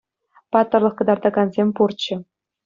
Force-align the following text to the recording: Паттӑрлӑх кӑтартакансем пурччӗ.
Паттӑрлӑх 0.51 0.93
кӑтартакансем 0.97 1.69
пурччӗ. 1.75 2.15